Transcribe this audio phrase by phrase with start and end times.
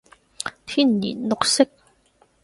[0.65, 0.99] 天然
[1.29, 1.69] 綠色